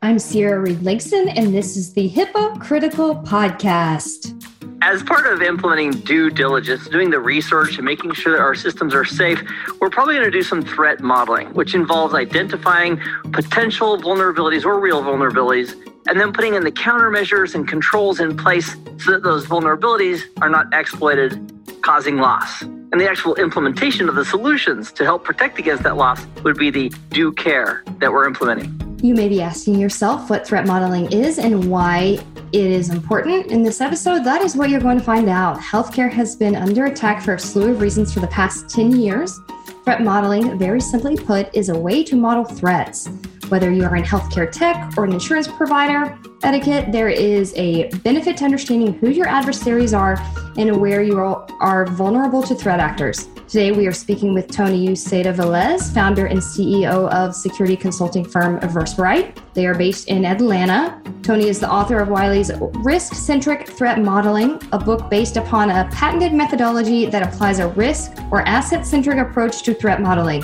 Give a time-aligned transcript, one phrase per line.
[0.00, 4.32] I'm Sierra Reed Langston, and this is the Hypocritical Podcast.
[4.80, 8.94] As part of implementing due diligence, doing the research and making sure that our systems
[8.94, 9.42] are safe,
[9.80, 13.00] we're probably going to do some threat modeling, which involves identifying
[13.32, 15.72] potential vulnerabilities or real vulnerabilities,
[16.06, 20.48] and then putting in the countermeasures and controls in place so that those vulnerabilities are
[20.48, 21.52] not exploited,
[21.82, 22.62] causing loss.
[22.62, 26.70] And the actual implementation of the solutions to help protect against that loss would be
[26.70, 28.87] the due care that we're implementing.
[29.00, 32.18] You may be asking yourself what threat modeling is and why
[32.52, 33.46] it is important.
[33.46, 35.56] In this episode, that is what you're going to find out.
[35.58, 39.38] Healthcare has been under attack for a slew of reasons for the past 10 years.
[39.84, 43.08] Threat modeling, very simply put, is a way to model threats.
[43.48, 48.36] Whether you are in healthcare tech or an insurance provider, etiquette, there is a benefit
[48.38, 50.18] to understanding who your adversaries are
[50.58, 53.28] and where you are vulnerable to threat actors.
[53.48, 58.60] Today, we are speaking with Tony Uceda Velez, founder and CEO of security consulting firm
[58.60, 59.38] Versprite.
[59.54, 61.00] They are based in Atlanta.
[61.22, 65.88] Tony is the author of Wiley's Risk Centric Threat Modeling, a book based upon a
[65.90, 70.42] patented methodology that applies a risk or asset centric approach to threat modeling.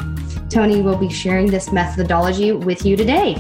[0.49, 3.37] Tony will be sharing this methodology with you today.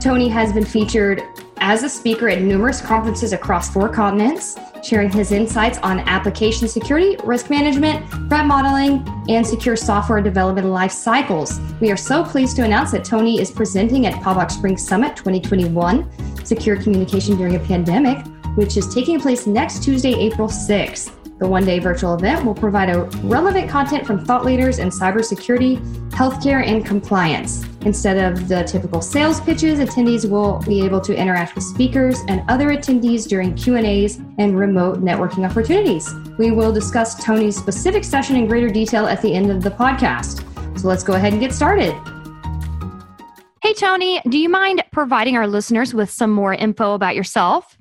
[0.00, 1.22] Tony has been featured
[1.60, 7.16] as a speaker at numerous conferences across four continents, sharing his insights on application security,
[7.24, 11.60] risk management, threat modeling, and secure software development life cycles.
[11.80, 16.44] We are so pleased to announce that Tony is presenting at Paubox Spring Summit 2021,
[16.44, 18.24] Secure Communication During a Pandemic,
[18.56, 21.17] which is taking place next Tuesday, April 6th.
[21.38, 25.78] The one day virtual event will provide a relevant content from thought leaders in cybersecurity,
[26.10, 27.64] healthcare, and compliance.
[27.82, 32.42] Instead of the typical sales pitches, attendees will be able to interact with speakers and
[32.48, 36.12] other attendees during Q&As and remote networking opportunities.
[36.38, 40.42] We will discuss Tony's specific session in greater detail at the end of the podcast.
[40.76, 41.94] So let's go ahead and get started.
[43.62, 47.77] Hey, Tony, do you mind providing our listeners with some more info about yourself?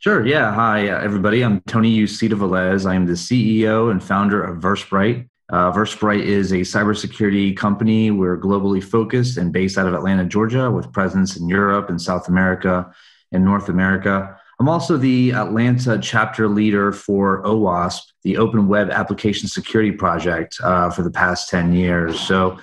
[0.00, 0.24] Sure.
[0.26, 0.54] Yeah.
[0.54, 1.44] Hi, uh, everybody.
[1.44, 2.88] I'm Tony Uceda Velez.
[2.88, 5.28] I am the CEO and founder of Versprite.
[5.52, 5.70] Uh,
[6.22, 8.10] is a cybersecurity company.
[8.10, 12.28] We're globally focused and based out of Atlanta, Georgia, with presence in Europe and South
[12.28, 12.90] America
[13.32, 14.40] and North America.
[14.58, 20.88] I'm also the Atlanta chapter leader for OWASP, the Open Web Application Security Project, uh,
[20.88, 22.18] for the past 10 years.
[22.18, 22.58] So,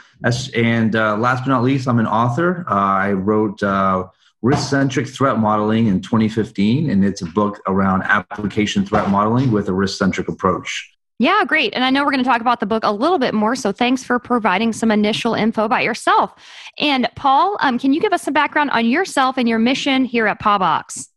[0.56, 2.66] and uh, last but not least, I'm an author.
[2.68, 4.08] Uh, I wrote uh,
[4.47, 9.68] Risk Centric Threat Modeling in 2015, and it's a book around application threat modeling with
[9.68, 10.90] a risk centric approach.
[11.19, 11.74] Yeah, great.
[11.74, 13.57] And I know we're going to talk about the book a little bit more.
[13.57, 16.34] So thanks for providing some initial info about yourself.
[16.80, 20.28] And Paul, um, can you give us some background on yourself and your mission here
[20.28, 21.09] at Paubox?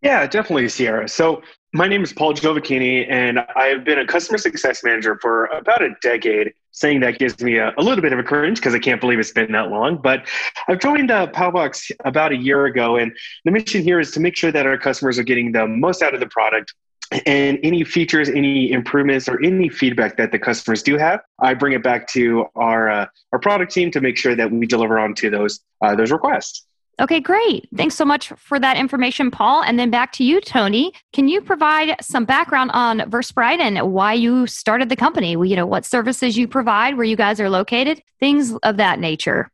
[0.00, 1.08] Yeah, definitely, Sierra.
[1.08, 1.42] So
[1.76, 5.90] my name is Paul Giovacchini, and I've been a customer success manager for about a
[6.00, 9.00] decade saying that gives me a, a little bit of a cringe because I can't
[9.00, 9.98] believe it's been that long.
[9.98, 10.26] But
[10.68, 13.12] I've joined uh, Paubox about a year ago, and
[13.44, 16.14] the mission here is to make sure that our customers are getting the most out
[16.14, 16.72] of the product.
[17.24, 21.74] And any features, any improvements, or any feedback that the customers do have, I bring
[21.74, 25.14] it back to our uh, our product team to make sure that we deliver on
[25.16, 26.65] to those uh, those requests.
[26.98, 27.68] Okay, great.
[27.76, 29.62] Thanks so much for that information, Paul.
[29.62, 30.94] And then back to you, Tony.
[31.12, 35.32] Can you provide some background on Versprite and why you started the company?
[35.32, 39.50] You know, what services you provide, where you guys are located, things of that nature.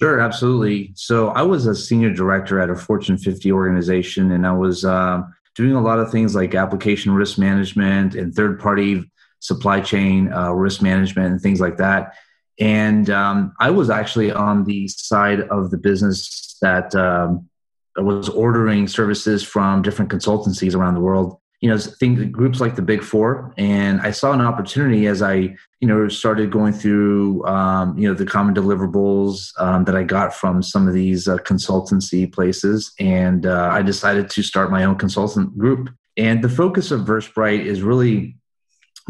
[0.00, 0.92] Sure, absolutely.
[0.96, 5.22] So I was a senior director at a Fortune 50 organization, and I was uh,
[5.54, 9.08] doing a lot of things like application risk management and third party
[9.38, 12.14] supply chain uh, risk management and things like that.
[12.60, 17.48] And um, I was actually on the side of the business that um,
[17.96, 21.38] was ordering services from different consultancies around the world.
[21.62, 23.52] You know things groups like the big four.
[23.58, 28.14] And i saw an opportunity as i you know started going through um, you know
[28.14, 32.92] the common deliverables um, that i got from some of these uh, consultancy places.
[32.98, 35.90] And uh, i decided to start my own consultant group.
[36.16, 38.39] And the focus of versprite is really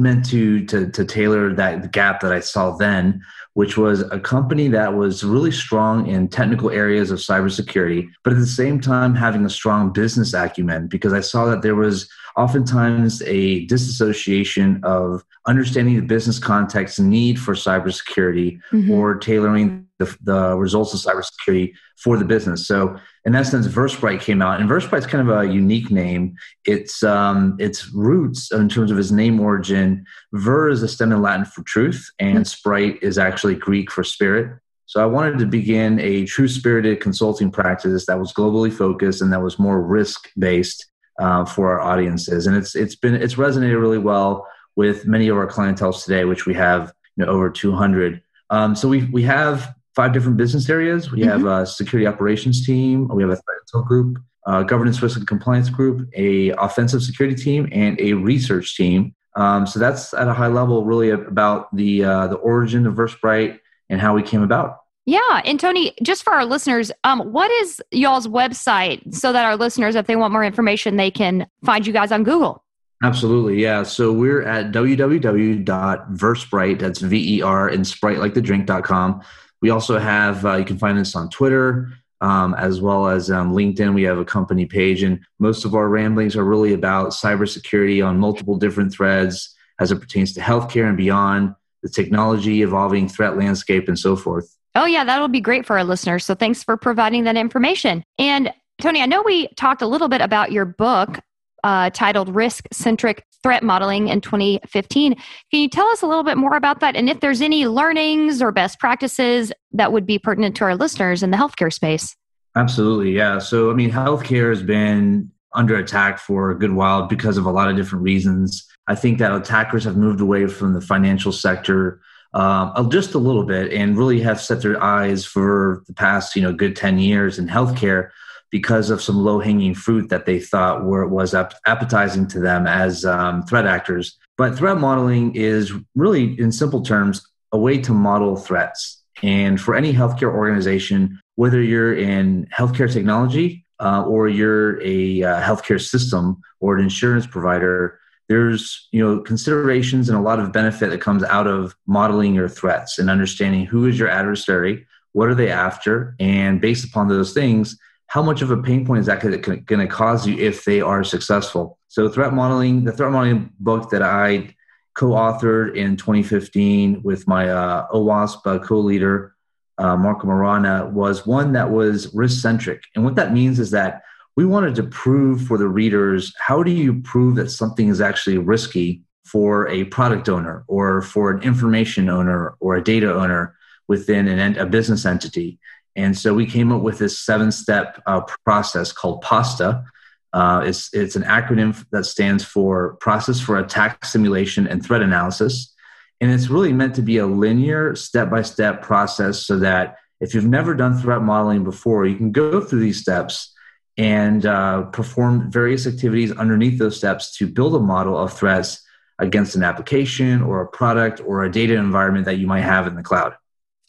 [0.01, 3.23] meant to to, to tailor that gap that i saw then
[3.55, 8.39] which was a company that was really strong in technical areas of cybersecurity, but at
[8.39, 12.09] the same time having a strong business acumen because I saw that there was
[12.41, 18.91] oftentimes a disassociation of understanding the business context and need for cybersecurity mm-hmm.
[18.91, 22.67] or tailoring the, the results of cybersecurity for the business.
[22.67, 26.35] So in essence, Versprite came out, and Versprite's kind of a unique name.
[26.65, 30.07] It's um, its roots in terms of its name origin.
[30.33, 32.45] Ver is a stem in Latin for truth, and mm-hmm.
[32.45, 34.59] sprite is actually Greek for spirit.
[34.87, 39.33] So I wanted to begin a true spirited consulting practice that was globally focused and
[39.33, 40.90] that was more risk based
[41.21, 42.47] uh, for our audiences.
[42.47, 46.47] And it's it's been it's resonated really well with many of our clientele today, which
[46.47, 48.23] we have you know, over 200.
[48.49, 51.13] Um, so we we have five different business areas.
[51.13, 51.31] We mm-hmm.
[51.31, 55.71] have a security operations team, we have a threat group, a governance risk and compliance
[55.71, 59.15] group, a offensive security team, and a research team.
[59.37, 63.61] Um, so that's at a high level, really about the uh, the origin of Versprite
[63.89, 64.79] and how we came about.
[65.11, 69.57] Yeah, and Tony, just for our listeners, um, what is y'all's website so that our
[69.57, 72.63] listeners, if they want more information, they can find you guys on Google?
[73.03, 73.83] Absolutely, yeah.
[73.83, 79.23] So we're at www.versprite, that's V E R, and sprite like the drink.com.
[79.61, 81.91] We also have, uh, you can find us on Twitter,
[82.21, 83.95] um, as well as um, LinkedIn.
[83.95, 88.21] We have a company page, and most of our ramblings are really about cybersecurity on
[88.21, 93.89] multiple different threads as it pertains to healthcare and beyond, the technology, evolving threat landscape,
[93.89, 94.57] and so forth.
[94.75, 96.25] Oh, yeah, that'll be great for our listeners.
[96.25, 98.05] So thanks for providing that information.
[98.19, 101.19] And Tony, I know we talked a little bit about your book
[101.65, 105.15] uh, titled Risk Centric Threat Modeling in 2015.
[105.15, 106.97] Can you tell us a little bit more about that?
[106.97, 111.23] And if there's any learnings or best practices that would be pertinent to our listeners
[111.23, 112.17] in the healthcare space?
[112.57, 113.13] Absolutely.
[113.13, 113.39] Yeah.
[113.39, 117.51] So, I mean, healthcare has been under attack for a good while because of a
[117.51, 118.67] lot of different reasons.
[118.87, 122.01] I think that attackers have moved away from the financial sector
[122.33, 126.43] um, just a little bit and really have set their eyes for the past you
[126.43, 128.11] know good 10 years in healthcare
[128.51, 133.05] because of some low hanging fruit that they thought were was appetizing to them as
[133.05, 134.19] um, threat actors.
[134.37, 139.03] But threat modeling is really in simple terms a way to model threats.
[139.23, 145.41] And for any healthcare organization whether you're in healthcare technology uh, or you're a uh,
[145.41, 148.00] healthcare system or an insurance provider
[148.31, 152.49] there's you know considerations and a lot of benefit that comes out of modeling your
[152.49, 157.33] threats and understanding who is your adversary what are they after and based upon those
[157.35, 160.81] things how much of a pain point is that going to cause you if they
[160.81, 161.79] are successful?
[161.87, 164.55] So threat modeling the threat modeling book that i
[164.95, 169.35] co-authored in 2015 with my uh, OWASP uh, co-leader
[169.79, 174.03] uh, marco morana was one that was risk centric and what that means is that
[174.37, 178.39] we wanted to prove for the readers how do you prove that something is actually
[178.39, 183.55] risky for a product owner or for an information owner or a data owner
[183.87, 185.59] within an, a business entity.
[185.97, 189.85] And so we came up with this seven step uh, process called PASTA.
[190.33, 195.75] Uh, it's, it's an acronym that stands for Process for Attack Simulation and Threat Analysis.
[196.21, 200.35] And it's really meant to be a linear step by step process so that if
[200.35, 203.50] you've never done threat modeling before, you can go through these steps
[203.97, 208.83] and uh, perform various activities underneath those steps to build a model of threats
[209.19, 212.95] against an application or a product or a data environment that you might have in
[212.95, 213.35] the cloud.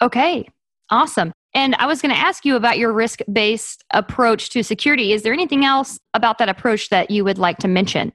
[0.02, 0.48] Okay,
[0.90, 1.32] awesome.
[1.54, 5.12] And I was going to ask you about your risk based approach to security.
[5.12, 8.14] Is there anything else about that approach that you would like to mention?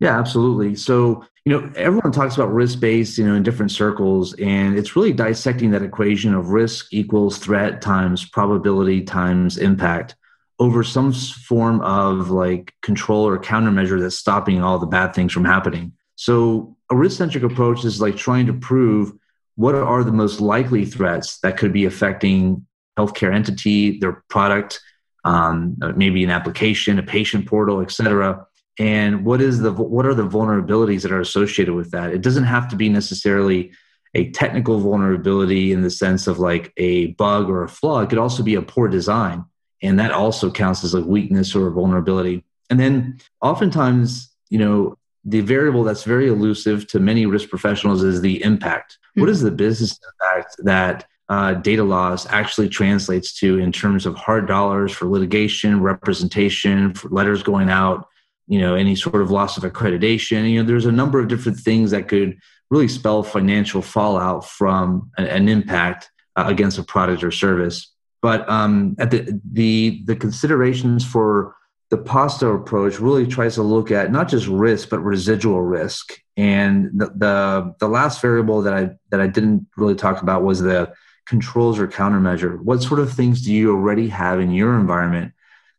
[0.00, 0.76] Yeah, absolutely.
[0.76, 4.94] So, you know, everyone talks about risk based, you know, in different circles, and it's
[4.94, 10.14] really dissecting that equation of risk equals threat times probability times impact
[10.58, 15.44] over some form of like control or countermeasure that's stopping all the bad things from
[15.44, 15.92] happening.
[16.16, 19.12] So a risk-centric approach is like trying to prove
[19.54, 22.66] what are the most likely threats that could be affecting
[22.98, 24.80] healthcare entity, their product,
[25.24, 28.46] um, maybe an application, a patient portal, et cetera.
[28.80, 32.12] And what is the what are the vulnerabilities that are associated with that?
[32.12, 33.72] It doesn't have to be necessarily
[34.14, 38.00] a technical vulnerability in the sense of like a bug or a flaw.
[38.00, 39.44] It could also be a poor design
[39.82, 42.44] and that also counts as a weakness or a vulnerability.
[42.70, 48.20] And then oftentimes you know the variable that's very elusive to many risk professionals is
[48.20, 48.98] the impact.
[48.98, 49.20] Mm-hmm.
[49.20, 54.14] what is the business impact that uh, data loss actually translates to in terms of
[54.14, 58.08] hard dollars for litigation representation for letters going out
[58.46, 60.50] you know any sort of loss of accreditation?
[60.50, 62.38] You know there's a number of different things that could
[62.70, 68.48] really spell financial fallout from an, an impact uh, against a product or service but
[68.48, 71.54] um, at the, the the considerations for
[71.90, 76.20] the PASTA approach really tries to look at not just risk but residual risk.
[76.36, 80.60] And the, the the last variable that I that I didn't really talk about was
[80.60, 80.92] the
[81.26, 82.60] controls or countermeasure.
[82.62, 85.32] What sort of things do you already have in your environment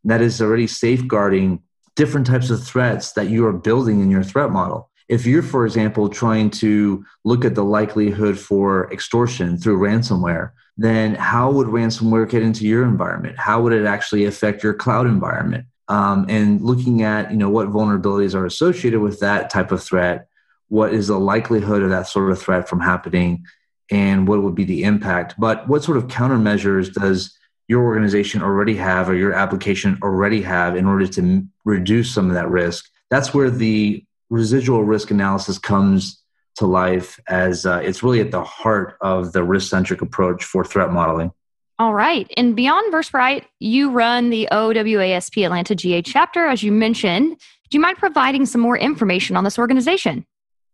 [0.04, 1.62] that is already safeguarding
[1.96, 4.90] different types of threats that you are building in your threat model?
[5.08, 11.14] If you're, for example, trying to look at the likelihood for extortion through ransomware, then
[11.16, 13.38] how would ransomware get into your environment?
[13.38, 15.66] How would it actually affect your cloud environment?
[15.90, 20.28] Um, and looking at you know what vulnerabilities are associated with that type of threat,
[20.70, 23.44] what is the likelihood of that sort of threat from happening,
[23.92, 25.36] and what would be the impact?
[25.38, 30.78] But what sort of countermeasures does your organization already have or your application already have
[30.78, 32.90] in order to reduce some of that risk?
[33.10, 36.19] That's where the residual risk analysis comes
[36.60, 40.64] to life as uh, it's really at the heart of the risk centric approach for
[40.64, 41.32] threat modeling.
[41.80, 42.30] All right.
[42.36, 47.38] And beyond Versprite, you run the OWASP Atlanta GA chapter, as you mentioned.
[47.70, 50.26] Do you mind providing some more information on this organization?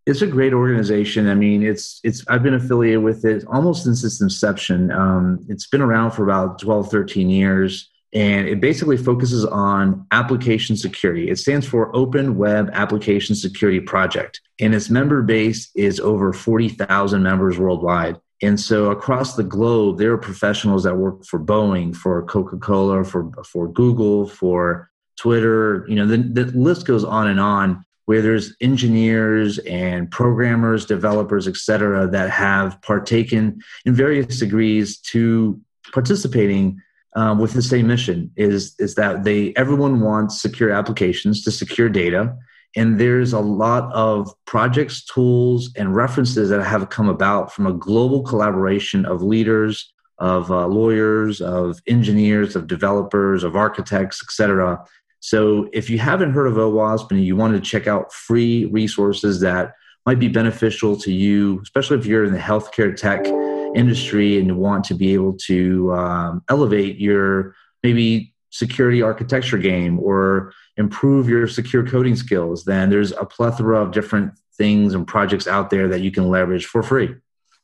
[0.07, 1.29] It's a great organization.
[1.29, 4.91] I mean, it's it's I've been affiliated with it almost since its inception.
[4.91, 10.77] Um, it's been around for about 12, 13 years, and it basically focuses on application
[10.77, 11.29] security.
[11.29, 17.21] It stands for Open Web Application Security Project, and its member base is over 40,000
[17.21, 18.17] members worldwide.
[18.41, 23.03] And so across the globe, there are professionals that work for Boeing, for Coca Cola,
[23.03, 25.85] for, for Google, for Twitter.
[25.89, 31.47] You know, the, the list goes on and on where there's engineers and programmers, developers,
[31.47, 35.59] et cetera, that have partaken in various degrees to
[35.91, 36.81] participating
[37.15, 41.89] um, with the same mission is, is that they everyone wants secure applications to secure
[41.89, 42.35] data
[42.75, 47.73] and there's a lot of projects, tools, and references that have come about from a
[47.73, 54.83] global collaboration of leaders, of uh, lawyers, of engineers, of developers, of architects, etc.
[55.21, 59.39] So if you haven't heard of OWASP and you want to check out free resources
[59.39, 59.73] that
[60.05, 63.25] might be beneficial to you, especially if you're in the healthcare tech
[63.75, 70.53] industry and want to be able to um, elevate your maybe security architecture game or
[70.77, 75.69] improve your secure coding skills, then there's a plethora of different things and projects out
[75.69, 77.13] there that you can leverage for free.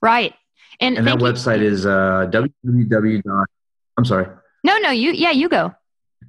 [0.02, 0.36] Right.
[0.80, 1.26] And, and that you.
[1.26, 3.46] website is uh, www.
[3.98, 4.28] I'm sorry.
[4.64, 5.74] No, no, you, yeah, you go.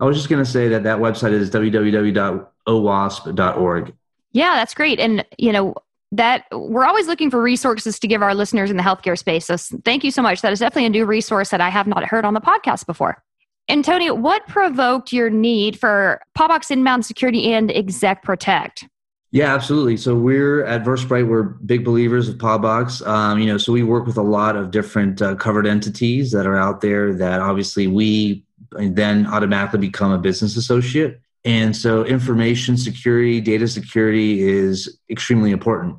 [0.01, 3.95] I was just going to say that that website is www.owasp.org.
[4.33, 4.99] Yeah, that's great.
[4.99, 5.75] And, you know,
[6.13, 9.47] that we're always looking for resources to give our listeners in the healthcare space.
[9.47, 10.43] So thank you so much.
[10.43, 13.23] That is definitely a new resource that I have not heard on the podcast before.
[13.69, 18.87] And Tony, what provoked your need for Paubox Inbound Security and Exec Protect?
[19.31, 19.97] Yeah, absolutely.
[19.97, 21.27] So we're at Versprite.
[21.27, 23.07] We're big believers of Paubox.
[23.07, 26.47] Um, you know, so we work with a lot of different uh, covered entities that
[26.47, 27.15] are out there.
[27.15, 31.21] That obviously we then automatically become a business associate.
[31.45, 35.97] And so information security, data security is extremely important.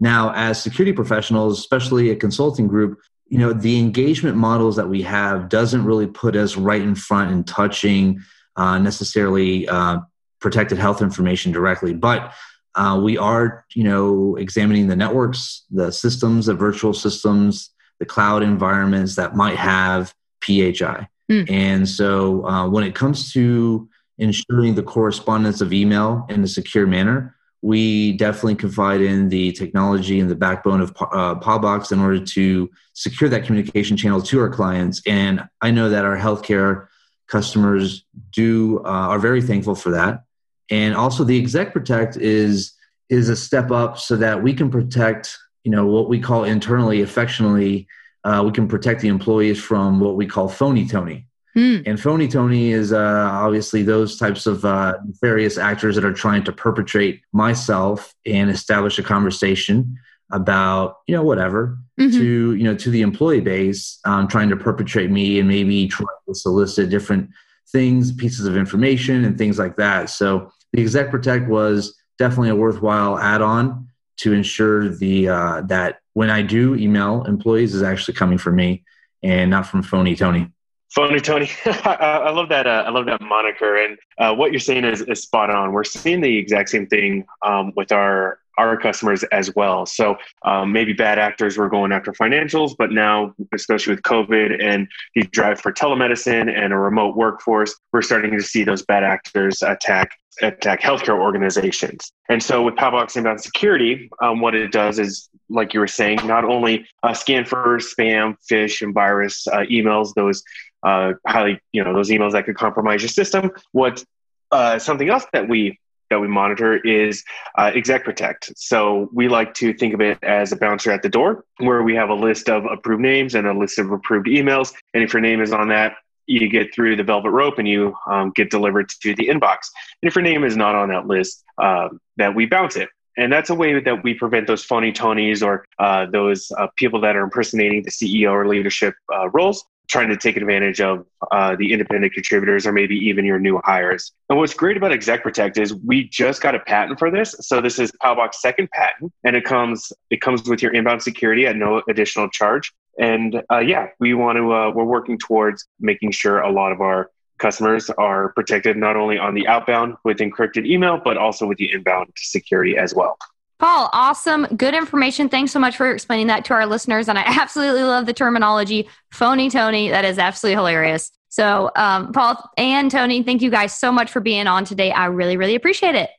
[0.00, 2.98] Now, as security professionals, especially a consulting group,
[3.28, 7.30] you know the engagement models that we have doesn't really put us right in front
[7.30, 8.22] and touching
[8.56, 9.98] uh, necessarily uh,
[10.40, 12.32] protected health information directly but
[12.74, 18.42] uh, we are you know examining the networks the systems the virtual systems the cloud
[18.42, 21.50] environments that might have phi mm.
[21.50, 23.88] and so uh, when it comes to
[24.18, 30.20] ensuring the correspondence of email in a secure manner we definitely confide in the technology
[30.20, 34.48] and the backbone of uh, Paubox in order to secure that communication channel to our
[34.48, 35.02] clients.
[35.04, 36.86] And I know that our healthcare
[37.26, 40.22] customers do uh, are very thankful for that.
[40.70, 42.72] And also, the Exec Protect is
[43.08, 47.02] is a step up so that we can protect, you know, what we call internally,
[47.02, 47.88] affectionately,
[48.24, 51.25] uh, we can protect the employees from what we call phony Tony.
[51.56, 51.84] Mm.
[51.86, 56.44] And phony Tony is uh, obviously those types of uh, nefarious actors that are trying
[56.44, 59.96] to perpetrate myself and establish a conversation
[60.32, 62.10] about you know whatever mm-hmm.
[62.10, 66.06] to you know to the employee base, um, trying to perpetrate me and maybe try
[66.28, 67.30] to solicit different
[67.70, 70.10] things, pieces of information, and things like that.
[70.10, 76.28] So the Exec Protect was definitely a worthwhile add-on to ensure the uh, that when
[76.28, 78.84] I do email employees is actually coming from me
[79.22, 80.50] and not from phony Tony.
[80.96, 82.66] Phony Tony, I love that.
[82.66, 85.72] Uh, I love that moniker, and uh, what you're saying is, is, spot on.
[85.72, 89.84] We're seeing the exact same thing um, with our our customers as well.
[89.84, 94.88] So um, maybe bad actors were going after financials, but now, especially with COVID and
[95.14, 99.60] the drive for telemedicine and a remote workforce, we're starting to see those bad actors
[99.60, 100.12] attack
[100.42, 102.12] attack healthcare organizations.
[102.28, 106.18] And so with Paubox Inbound Security, um, what it does is, like you were saying,
[106.24, 110.42] not only uh, scan for spam, phish, and virus uh, emails, those
[110.86, 113.50] uh, highly, you know, those emails that could compromise your system.
[113.72, 114.04] What
[114.52, 115.78] uh, something else that we
[116.08, 117.24] that we monitor is
[117.58, 118.52] uh, exec protect.
[118.56, 121.96] So we like to think of it as a bouncer at the door, where we
[121.96, 124.72] have a list of approved names and a list of approved emails.
[124.94, 125.94] And if your name is on that,
[126.26, 129.58] you get through the velvet rope and you um, get delivered to the inbox.
[130.00, 131.88] And if your name is not on that list, uh,
[132.18, 132.88] that we bounce it.
[133.16, 137.00] And that's a way that we prevent those phony Tonys or uh, those uh, people
[137.00, 141.56] that are impersonating the CEO or leadership uh, roles trying to take advantage of uh,
[141.56, 144.12] the independent contributors or maybe even your new hires.
[144.28, 147.34] And what's great about Exec Protect is we just got a patent for this.
[147.40, 151.46] So this is Paubox's second patent, and it comes it comes with your inbound security
[151.46, 152.72] at no additional charge.
[152.98, 156.80] And uh, yeah, we want to uh, we're working towards making sure a lot of
[156.80, 161.58] our customers are protected not only on the outbound with encrypted email, but also with
[161.58, 163.18] the inbound security as well.
[163.58, 164.44] Paul, awesome.
[164.56, 165.28] Good information.
[165.28, 167.08] Thanks so much for explaining that to our listeners.
[167.08, 169.88] And I absolutely love the terminology phony Tony.
[169.88, 171.10] That is absolutely hilarious.
[171.28, 174.90] So, um, Paul and Tony, thank you guys so much for being on today.
[174.92, 176.10] I really, really appreciate it.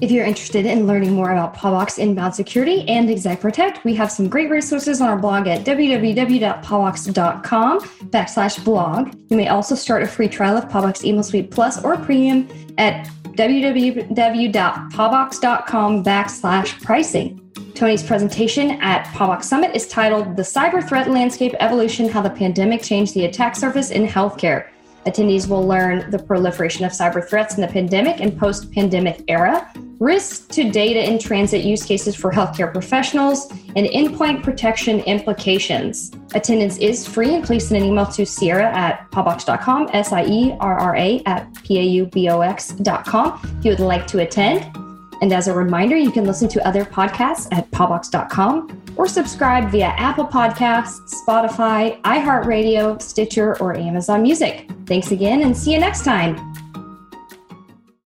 [0.00, 4.12] If you're interested in learning more about Paubox Inbound Security and Exec Protect, we have
[4.12, 9.14] some great resources on our blog at www.paubox.com backslash blog.
[9.28, 13.08] You may also start a free trial of Paubox Email Suite Plus or Premium at
[13.24, 17.40] www.paubox.com backslash pricing.
[17.74, 22.82] Tony's presentation at Paubox Summit is titled The Cyber Threat Landscape Evolution How the Pandemic
[22.82, 24.68] Changed the Attack Surface in Healthcare.
[25.06, 29.70] Attendees will learn the proliferation of cyber threats in the pandemic and post pandemic era,
[29.98, 36.12] risks to data in transit use cases for healthcare professionals, and endpoint protection implications.
[36.34, 40.56] Attendance is free, and please send an email to Sierra at paubox.com, S I E
[40.60, 44.20] R R A at P A U B O X.com if you would like to
[44.20, 44.76] attend.
[45.20, 49.86] And as a reminder, you can listen to other podcasts at paubox.com or subscribe via
[49.96, 54.68] Apple Podcasts, Spotify, iHeartRadio, Stitcher, or Amazon Music.
[54.86, 56.67] Thanks again and see you next time.